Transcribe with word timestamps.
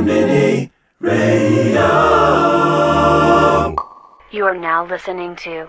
Mini 0.00 0.70
Radio. 1.00 1.86
You 4.30 4.44
are 4.44 4.56
now 4.56 4.84
listening 4.86 5.36
to 5.36 5.66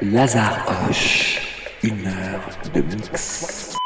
Lazare 0.00 0.64
Hoche, 0.66 1.40
une 1.82 2.06
heure 2.06 2.40
de 2.72 2.82
mix. 2.82 3.76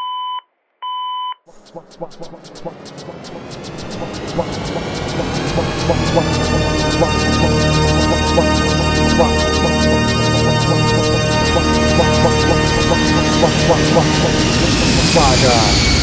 Swagger. 15.12 16.01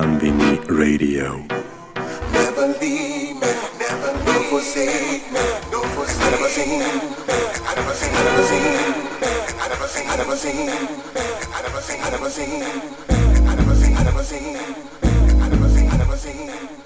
Konbini 0.00 0.56
Radio. 0.66 1.44
Never 2.32 2.68
leave 2.80 3.36
me, 3.36 3.52
never 3.76 4.12
leave 4.24 4.40
me. 4.40 4.48
Forsake 4.48 5.28
me, 5.28 5.44
forsake 5.92 6.68
me. 6.68 6.88
I 7.68 7.74
never 7.76 7.92
seen 7.92 8.14
I 8.16 8.24
never 8.24 8.42
seen, 8.48 8.64
I 8.64 9.68
never 9.68 9.88
seen. 9.92 10.08
I 10.08 10.08
never 10.08 10.08
seen, 10.08 10.08
I 10.08 10.16
never 10.16 10.36
seen. 10.36 10.70
I 11.52 11.60
never 11.60 11.80
seen, 11.82 12.00
I 12.00 12.10
never 12.10 12.30
seen. 12.30 12.62
I 13.46 13.54
never 13.56 13.74
seen, 13.74 13.94
I 13.94 14.02
never 14.02 14.22
seen. 14.24 14.56
I 15.42 15.48
never 15.50 15.68
seen, 15.68 15.90
I 15.90 15.96
never 15.98 16.16
seen. 16.16 16.79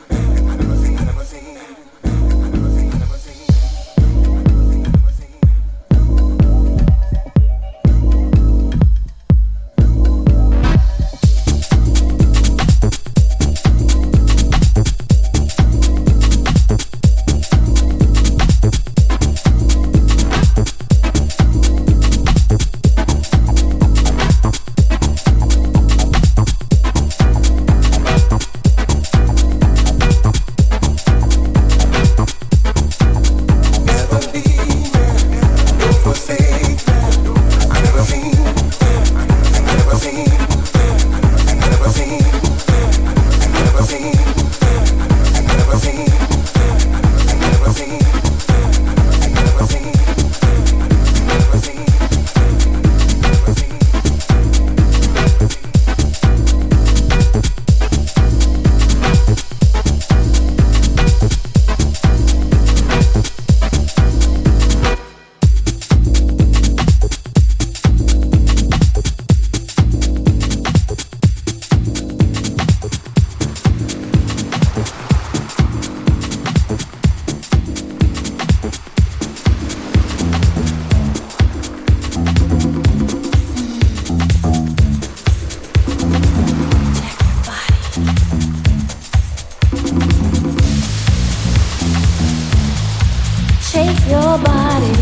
Shake 93.75 94.07
your 94.09 94.39
body, 94.39 94.93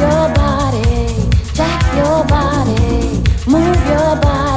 your 0.00 0.34
body, 0.34 1.30
jack 1.54 1.80
your 1.94 2.24
body, 2.24 3.22
move 3.46 3.86
your 3.86 4.16
body. 4.20 4.49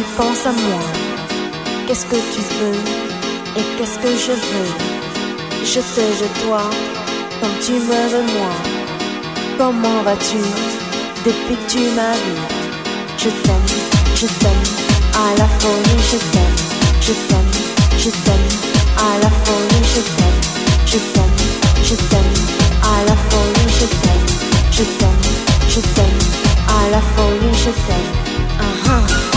Tu 0.00 0.06
penses 0.16 0.46
à 0.46 0.52
moi. 0.52 0.82
Qu'est-ce 1.86 2.06
que 2.06 2.20
tu 2.34 2.40
veux 2.58 2.80
et 3.58 3.64
qu'est-ce 3.76 3.98
que 3.98 4.08
je 4.26 4.32
veux? 4.32 4.72
Je 5.72 5.80
te, 5.94 6.04
je 6.20 6.26
toi, 6.40 6.62
comme 7.40 7.56
tu 7.64 7.72
me 7.72 8.00
veux 8.12 8.26
moi. 8.38 8.52
Comment 9.58 10.02
vas-tu 10.02 10.40
depuis 11.26 11.56
que 11.60 11.70
tu 11.72 11.80
m'as 11.96 12.16
vu 12.22 12.36
Je 13.18 13.28
t'aime, 13.44 13.70
je 14.20 14.26
t'aime, 14.40 14.64
à 15.24 15.28
la 15.40 15.48
folie, 15.60 16.02
je 16.12 16.18
t'aime, 16.32 16.56
je 17.06 17.12
t'aime, 17.28 17.52
je 17.98 18.10
t'aime, 18.24 18.48
à 18.96 19.12
la 19.22 19.30
folie, 19.42 19.84
je 19.94 20.02
t'aime, 20.16 20.40
je 20.86 20.98
t'aime, 21.12 21.36
je 21.88 21.94
t'aime, 22.10 22.32
à 22.94 23.04
la 23.08 23.16
folie, 23.28 23.70
je 23.80 23.86
t'aime, 24.02 24.26
je 24.76 24.84
t'aime, 24.98 25.22
je 25.68 25.80
t'aime, 25.94 26.20
à 26.78 26.90
la 26.90 27.00
folie, 27.12 27.54
je 27.64 27.72
t'aime. 27.86 28.10
Uh-huh. 28.60 29.29